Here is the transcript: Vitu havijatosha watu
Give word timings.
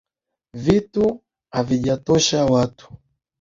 Vitu 0.63 1.05
havijatosha 1.55 2.45
watu 2.45 2.89